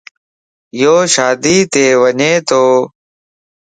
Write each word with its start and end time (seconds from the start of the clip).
يو 0.81 0.95
شاديءَ 1.13 1.61
تَ 1.71 1.75
وڃتو 2.01 2.63